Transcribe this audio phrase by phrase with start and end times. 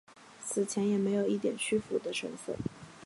[0.43, 2.55] 死前也没有一点屈服的神色。